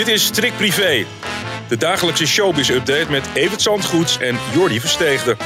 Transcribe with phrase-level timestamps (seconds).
[0.00, 1.04] Dit is Trick Privé.
[1.68, 5.36] De dagelijkse showbiz-update met Evert Zandgoeds en Jordi Versteegde.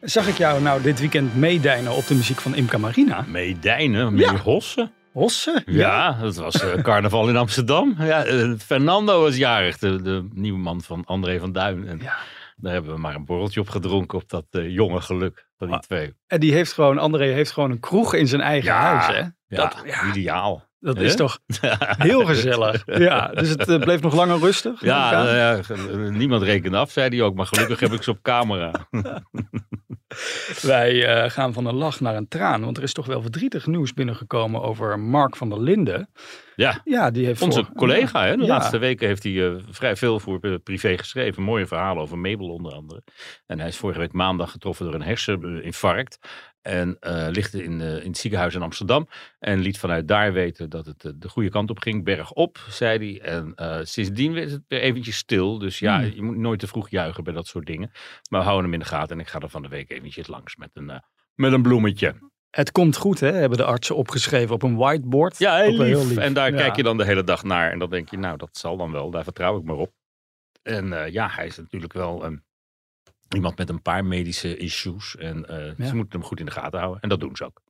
[0.00, 3.24] Zag ik jou nou dit weekend meedijnen op de muziek van Imca Marina?
[3.28, 4.36] Meedijnen, meer Ja.
[4.36, 4.92] hossen.
[5.12, 5.62] Hossen?
[5.66, 7.94] Ja, dat was eh, carnaval in Amsterdam.
[7.98, 11.86] Ja, eh, Fernando was jarig, de, de nieuwe man van André van Duin.
[11.88, 12.16] En Ja.
[12.56, 15.76] daar hebben we maar een borreltje op gedronken op dat eh, jonge geluk van die
[15.76, 16.14] Ah, twee.
[16.26, 19.18] En die heeft gewoon, André heeft gewoon een kroeg in zijn eigen huis, hè?
[19.18, 20.68] Ja, Dat, ja, ideaal.
[20.80, 21.38] Dat is toch
[22.08, 22.82] heel gezellig.
[22.86, 24.82] Ja, dus het eh, bleef nog langer rustig.
[24.82, 25.60] Ja, nou ja,
[26.10, 27.34] niemand rekende af, zei hij ook.
[27.34, 28.72] Maar gelukkig heb ik ze op camera.
[30.62, 33.66] Wij eh, gaan van een lach naar een traan, want er is toch wel verdrietig
[33.66, 36.08] nieuws binnengekomen over Mark van der Linden.
[36.56, 38.24] Ja, Ja, die heeft onze voor- collega.
[38.26, 38.36] Hè?
[38.36, 38.48] De Ja.
[38.48, 41.42] laatste weken heeft hij eh, vrij veel voor eh, privé geschreven.
[41.42, 43.02] Mooie verhalen over Mabel onder andere.
[43.46, 46.18] En hij is vorige week maandag getroffen door een herseninfarct.
[46.62, 49.08] En eh, ligt in, in het ziekenhuis in Amsterdam.
[49.38, 52.04] En liet vanuit daar weten dat het de goede kant op ging.
[52.04, 53.30] Bergop, zei hij.
[53.30, 53.52] En
[53.86, 55.58] sindsdien is het weer eventjes stil.
[55.58, 56.10] Dus ja, Hmm.
[56.14, 57.90] je moet nooit te vroeg juichen bij dat soort dingen.
[58.30, 59.16] Maar we houden hem in de gaten.
[59.16, 60.98] En ik ga er van de week eventjes langs met een, eh,
[61.34, 62.14] met een bloemetje.
[62.50, 63.32] Het komt goed, hè?
[63.32, 65.38] Hebben de artsen opgeschreven op een whiteboard.
[65.38, 66.16] Ja, heel lief.
[66.16, 66.56] En daar Ja.
[66.56, 67.70] kijk je dan de hele dag naar.
[67.70, 69.10] En dan denk je, nou, dat zal dan wel.
[69.10, 69.92] Daar vertrouw ik maar op.
[70.62, 72.36] En eh, ja, hij is natuurlijk wel ehm,
[73.34, 75.16] iemand met een paar medische issues.
[75.16, 75.86] En eh, Ja.
[75.86, 77.00] ze moeten hem goed in de gaten houden.
[77.02, 77.60] En dat doen ze ook.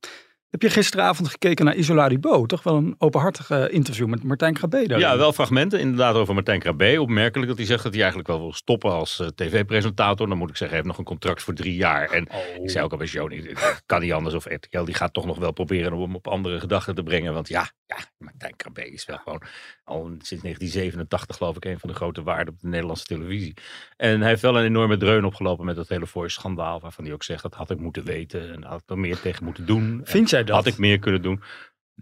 [0.51, 2.45] Heb je gisteravond gekeken naar Isola Bo?
[2.45, 4.53] Toch wel een openhartig eh, interview met Martijn
[4.87, 4.99] daarin.
[4.99, 7.01] Ja, wel fragmenten inderdaad over Martijn Krabbe.
[7.01, 10.27] Opmerkelijk dat hij zegt dat hij eigenlijk wel wil stoppen als eh, tv-presentator.
[10.27, 12.09] Dan moet ik zeggen, hij heeft nog een contract voor drie jaar.
[12.09, 12.63] En Oh.
[12.63, 14.35] ik zei ook al bij het kan niet anders.
[14.35, 17.33] Of RTL, die gaat toch nog wel proberen om hem op andere gedachten te brengen.
[17.33, 19.41] Want ja, ja Martijn Krabbe is wel gewoon
[19.83, 23.53] al sinds 1987 geloof ik een van de grote waarden op de Nederlandse televisie.
[23.97, 26.79] En hij heeft wel een enorme dreun opgelopen met dat hele Voice-schandaal.
[26.79, 28.53] Waarvan hij ook zegt, dat had ik moeten weten.
[28.53, 30.01] En had ik er meer tegen moeten doen.
[30.03, 30.55] Vind jij dat?
[30.55, 31.43] Had ik meer kunnen doen?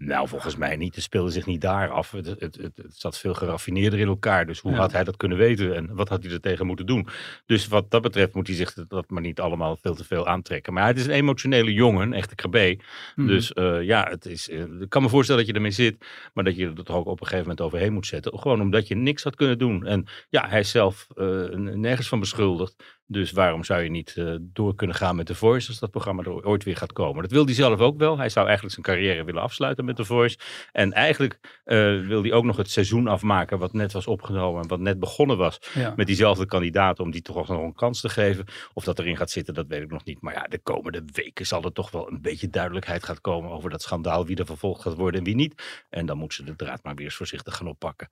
[0.02, 0.94] Nou, volgens mij niet.
[0.94, 2.10] Het speelde zich niet daar af.
[2.10, 4.46] Het, het, het, het zat veel geraffineerder in elkaar.
[4.46, 4.78] Dus hoe Ja.
[4.78, 5.76] had hij dat kunnen weten?
[5.76, 7.08] En wat had hij er tegen moeten doen?
[7.46, 10.72] Dus wat dat betreft moet hij zich dat maar niet allemaal veel te veel aantrekken.
[10.72, 12.78] Maar het is een emotionele jongen, een echte krabbe.
[13.16, 13.26] Mhm.
[13.26, 16.06] Dus eh, ja, het is, eh, ik kan me voorstellen dat je ermee zit.
[16.34, 18.38] Maar dat je er toch ook op een gegeven moment overheen moet zetten.
[18.38, 19.86] Gewoon omdat je niks had kunnen doen.
[19.86, 22.98] En ja, hij is zelf eh, nergens van beschuldigd.
[23.12, 26.22] Dus waarom zou je niet eh, door kunnen gaan met The Voice als dat programma
[26.22, 27.22] er ooit weer gaat komen?
[27.22, 28.18] Dat wil hij zelf ook wel.
[28.18, 30.38] Hij zou eigenlijk zijn carrière willen afsluiten met The Voice.
[30.72, 31.76] En eigenlijk eh,
[32.06, 35.36] wil hij ook nog het seizoen afmaken wat net was opgenomen en wat net begonnen
[35.36, 35.92] was ja.
[35.96, 38.44] met diezelfde kandidaat om die toch nog een kans te geven.
[38.72, 40.20] Of dat erin gaat zitten, dat weet ik nog niet.
[40.20, 43.70] Maar ja, de komende weken zal er toch wel een beetje duidelijkheid gaan komen over
[43.70, 45.84] dat schandaal, wie er vervolgd gaat worden en wie niet.
[45.88, 48.10] En dan moeten ze de draad maar weer eens voorzichtig gaan oppakken.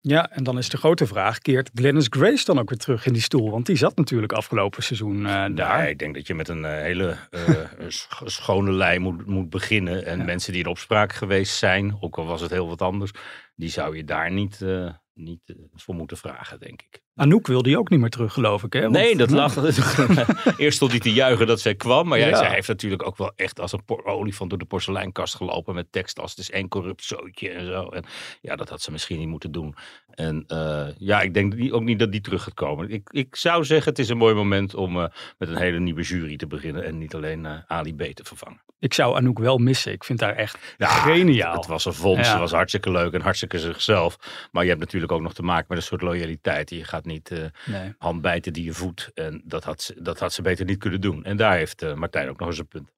[0.00, 3.12] Ja, en dan is de grote vraag, keert Glennis Grace dan ook weer terug in
[3.12, 3.50] die stoel?
[3.50, 5.54] Want die zat natuurlijk afgelopen seizoen eh, daar.
[5.54, 7.40] Daar, ik denk dat je met een eh, hele eh,
[7.88, 10.04] sch- schone lei moet, moet beginnen.
[10.06, 10.24] En Ja.
[10.24, 13.10] mensen die in opspraak geweest zijn, ook al was het heel wat anders,
[13.58, 17.02] die zou je daar niet, eh, niet eh, voor moeten vragen, denk ik.
[17.14, 18.72] Anouk wil die ook niet meer terug, geloof ik.
[18.72, 18.80] Hè?
[18.80, 20.56] Want- Nee, dat Nou, lag.
[20.58, 22.08] Eerst stond hij te juichen dat zij kwam.
[22.08, 22.36] Maar ja, Ja.
[22.36, 25.74] zij heeft natuurlijk ook wel echt als een olifant door de porseleinkast gelopen.
[25.74, 27.88] Met tekst als het is één corrupt zootje en zo.
[27.88, 28.04] En
[28.40, 29.74] ja, dat had ze misschien niet moeten doen.
[30.18, 32.90] En eh, ja, ik denk ook niet dat die terug gaat komen.
[32.90, 35.06] Ik, ik zou zeggen, het is een mooi moment om eh,
[35.38, 36.84] met een hele nieuwe jury te beginnen.
[36.84, 38.60] En niet alleen eh, Ali B te vervangen.
[38.78, 39.92] Ik zou Anouk wel missen.
[39.92, 41.56] Ik vind haar echt Ja, geniaal.
[41.56, 42.32] Het was een fonds, Ja.
[42.32, 44.18] ze was hartstikke leuk en hartstikke zichzelf.
[44.52, 46.70] Maar je hebt natuurlijk ook nog te maken met een soort loyaliteit.
[46.70, 47.30] Je gaat niet
[47.66, 47.94] Nee.
[47.98, 49.10] hand bijten die je voedt.
[49.14, 51.24] En dat had, ze, dat had ze beter niet kunnen doen.
[51.24, 52.90] En daar heeft Martijn ook nog eens een punt.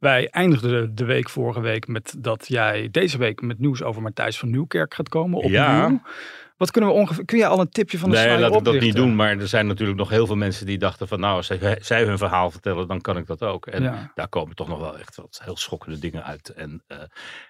[0.00, 4.02] Wij eindigden de, de week vorige week met dat jij deze week met nieuws over
[4.02, 5.38] Matthijs van Nieuwkerk gaat komen.
[5.38, 5.52] Opnieuw.
[5.52, 6.02] Ja.
[6.56, 7.24] Wat kunnen we ongeveer...
[7.24, 9.16] Kun je al een tipje van de nee, sluier laat ik dat niet doen.
[9.16, 11.20] Maar er zijn natuurlijk nog heel veel mensen die dachten van...
[11.20, 13.66] nou, als zij, zij hun verhaal vertellen, dan kan ik dat ook.
[13.66, 14.10] En Ja.
[14.14, 16.48] daar komen toch nog wel echt wat heel schokkende dingen uit.
[16.48, 16.98] En eh,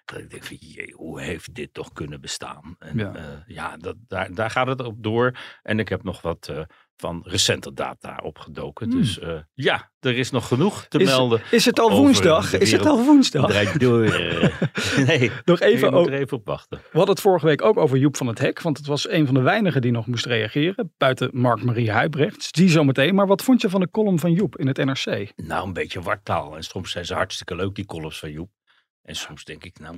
[0.05, 2.77] dat ik denk van, jee, hoe heeft dit toch kunnen bestaan?
[2.79, 3.13] En Ja.
[3.15, 5.37] ja, ja dat, daar, daar gaat het op door.
[5.63, 6.53] En ik heb nog wat...
[6.97, 8.91] van recente data opgedoken.
[8.91, 9.00] Hmm.
[9.00, 11.41] Dus eh, ja, er is nog genoeg te Is, melden.
[11.50, 12.53] is het al woensdag?
[12.53, 13.47] Is het al woensdag?
[13.50, 14.00] Draait door.
[15.06, 16.79] nee, Nog even ook- er even op wachten.
[16.79, 18.61] We hadden het vorige week ook over Joep van het Hek.
[18.62, 20.93] Want het was een van de weinigen die nog moest reageren.
[20.99, 22.52] Buiten Mark-Marie Huibrechts.
[22.52, 23.14] Die zometeen.
[23.14, 25.32] Maar wat vond je van de column van Joep in het NRC?
[25.37, 26.56] Nou, een beetje wartaal.
[26.56, 28.50] En soms zijn ze hartstikke leuk, die columns van Joep.
[29.05, 29.97] En soms denk ik, nou...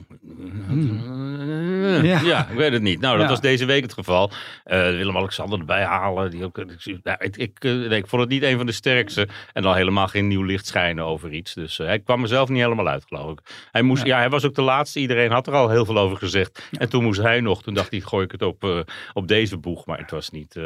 [2.07, 2.21] Ja.
[2.21, 2.49] Ja.
[2.49, 3.01] ik weet het niet.
[3.01, 3.31] Nou, dat Ja.
[3.31, 4.31] was deze week het geval.
[4.65, 6.31] Eh, Willem-Alexander erbij halen.
[6.31, 6.57] Die ook,
[7.03, 9.29] nou, ik, ik, eh, nee, ik vond het niet een van de sterkste.
[9.53, 11.55] En dan helemaal geen nieuw licht schijnen over iets.
[11.55, 13.41] Dus eh, hij kwam er zelf niet helemaal uit, geloof ik.
[13.73, 14.09] Hij, moest, Ja.
[14.15, 14.19] ja.
[14.19, 15.01] hij was ook de laatste.
[15.01, 16.69] Iedereen had er al heel veel over gezegd.
[16.79, 17.63] En toen moest hij nog.
[17.63, 19.87] Toen dacht hij, gooi ik het op, op deze boeg.
[19.87, 20.61] Maar het was niet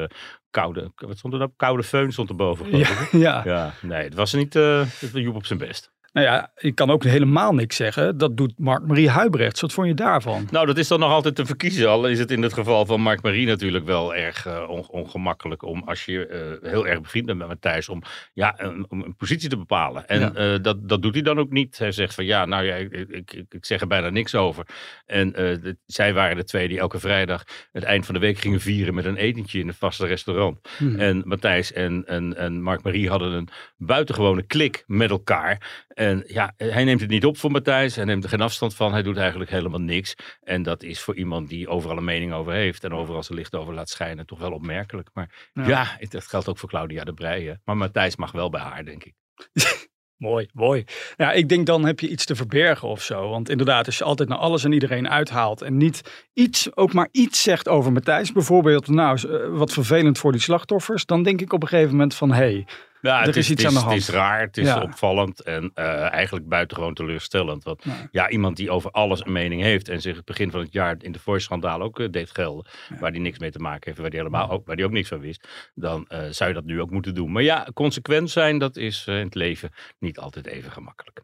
[0.50, 0.92] koude...
[0.94, 1.50] Wat stond er nou?
[1.56, 3.08] Koude föhn stond geloof ik.
[3.12, 3.72] Ja, ja.
[3.82, 5.90] Nee, het was niet eh, het was Joep op zijn best.
[6.12, 8.18] Nou ja, je kan ook helemaal niks zeggen.
[8.18, 9.60] Dat doet Mark-Marie Huibrechts.
[9.60, 10.48] Wat vond je daarvan?
[10.50, 11.88] Nou, dat is dan nog altijd te verkiezen.
[11.88, 16.04] Al is het in het geval van Mark-Marie natuurlijk wel erg uh, ongemakkelijk om als
[16.04, 18.02] je uh, heel erg bevriend bent met Matthijs om,
[18.32, 20.08] ja, een, om een positie te bepalen.
[20.08, 20.52] En ja.
[20.52, 21.78] uh, dat, dat doet hij dan ook niet.
[21.78, 24.66] Hij zegt van ja, nou ja, ik, ik, ik, ik zeg er bijna niks over.
[25.06, 28.60] En de, zij waren de twee die elke vrijdag het eind van de week gingen
[28.60, 30.68] vieren met een etentje in een vaste restaurant.
[30.78, 30.98] Hmm.
[30.98, 35.88] En Matthijs en, en, en Mark-Marie hadden een buitengewone klik met elkaar.
[36.00, 37.96] En ja, hij neemt het niet op voor Matthijs.
[37.96, 38.92] Hij neemt er geen afstand van.
[38.92, 40.14] Hij doet eigenlijk helemaal niks.
[40.40, 42.84] En dat is voor iemand die overal een mening over heeft.
[42.84, 44.26] En overal zijn licht over laat schijnen.
[44.26, 45.10] Toch wel opmerkelijk.
[45.12, 47.58] Maar ja, ja dat geldt ook voor Claudia de Breij.
[47.64, 49.14] Maar Matthijs mag wel bij haar, denk ik.
[50.16, 50.84] Mooi, mooi.
[51.16, 53.28] Ja, ik denk dan heb je iets te verbergen of zo.
[53.28, 57.08] Want inderdaad, als je altijd naar alles en iedereen uithaalt en niet iets, ook maar
[57.10, 59.18] iets zegt over Matthijs, bijvoorbeeld, nou,
[59.50, 62.66] wat vervelend voor die slachtoffers, dan denk ik op een gegeven moment van, hé, hey,
[63.00, 63.90] ja, er het is, iets aan de hand.
[63.92, 64.82] Het is raar, het is Ja.
[64.82, 67.64] opvallend en eh, eigenlijk buitengewoon teleurstellend.
[67.64, 68.08] Want Ja.
[68.10, 68.28] ja.
[68.28, 71.12] iemand die over alles een mening heeft en zich het begin van het jaar in
[71.12, 72.66] de Voice-schandaal ook eh, deed gelden,
[73.00, 75.08] waar die niks mee te maken heeft, waar die, helemaal ook, waar die ook niks
[75.08, 77.32] van wist, dan eh, zou je dat nu ook moeten doen.
[77.32, 81.22] Maar ja, consequent zijn, dat is in het leven niet altijd even gemakkelijk.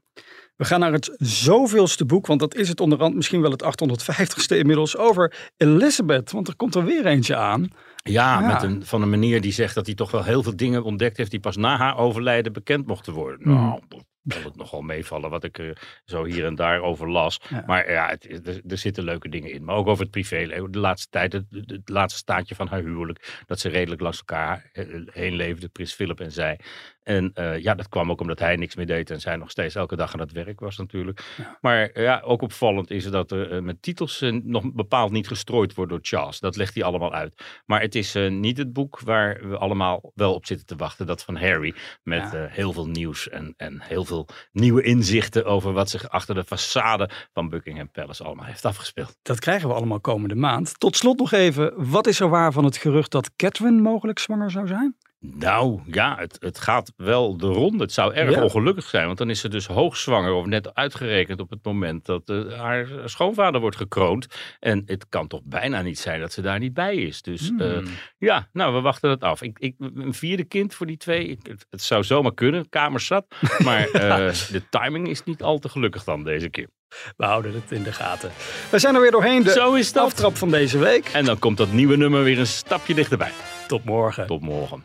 [0.56, 4.56] We gaan naar het zoveelste boek, want dat is het onderhand misschien wel het 850ste
[4.56, 6.30] inmiddels, over Elizabeth.
[6.32, 7.68] Want er komt er weer eentje aan.
[8.12, 8.52] Ja, Ja.
[8.52, 11.16] Met een, van een meneer die zegt dat hij toch wel heel veel dingen ontdekt
[11.16, 13.42] heeft die pas na haar overlijden bekend mochten worden.
[13.42, 13.54] Hmm.
[13.54, 13.80] Nou,
[14.26, 17.40] dat het nogal meevallen wat ik er zo hier en daar over las.
[17.48, 17.62] Ja.
[17.66, 19.64] Maar ja, het, er, er zitten leuke dingen in.
[19.64, 20.70] Maar ook over het privéleven.
[20.70, 23.42] De laatste tijd, het, het, het laatste staatje van haar huwelijk.
[23.46, 26.60] Dat ze redelijk langs elkaar eh, heen leefden, Prins Philip en zij.
[27.06, 29.74] En eh, ja, dat kwam ook omdat hij niks meer deed en zij nog steeds
[29.74, 31.34] elke dag aan het werk was natuurlijk.
[31.36, 31.58] Ja.
[31.60, 35.74] Maar eh, ja, ook opvallend is dat er eh, met titels nog bepaald niet gestrooid
[35.74, 36.40] wordt door Charles.
[36.40, 37.62] Dat legt hij allemaal uit.
[37.66, 41.06] Maar het is niet het boek waar we allemaal wel op zitten te wachten.
[41.06, 41.74] Dat van Harry.
[42.02, 42.46] Met Ja.
[42.50, 47.28] heel veel nieuws en, en heel veel nieuwe inzichten over wat zich achter de façade
[47.32, 49.16] van Buckingham Palace allemaal heeft afgespeeld.
[49.22, 50.80] Dat krijgen we allemaal komende maand.
[50.80, 54.50] Tot slot nog even, wat is er waar van het gerucht dat Catherine mogelijk zwanger
[54.50, 54.96] zou zijn?
[55.20, 57.82] Nou ja, het, het gaat wel de ronde.
[57.82, 58.42] Het zou erg Ja.
[58.42, 62.22] ongelukkig zijn, want dan is ze dus hoogzwanger of net uitgerekend op het moment dat
[62.28, 64.26] eh, haar schoonvader wordt gekroond.
[64.60, 67.22] En het kan toch bijna niet zijn dat ze daar niet bij is.
[67.22, 67.60] Dus Hmm.
[67.60, 67.78] eh,
[68.18, 69.42] ja, nou, we wachten het af.
[69.42, 73.06] Ik, ik, een vierde kind voor die twee, ik- het, het zou zomaar kunnen, kamers
[73.06, 73.26] zat.
[73.64, 76.68] Maar eh, de timing is niet al te gelukkig dan deze keer.
[77.16, 78.30] We houden het in de gaten.
[78.70, 80.04] We zijn er weer doorheen, de Zo is dat.
[80.04, 81.06] aftrap van deze week.
[81.12, 83.30] En dan komt dat nieuwe nummer weer een stapje dichterbij.
[83.68, 84.26] Tot morgen.
[84.26, 84.84] Tot morgen.